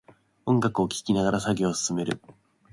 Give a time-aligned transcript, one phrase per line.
[0.47, 2.19] 音楽を聴きながら作業を進める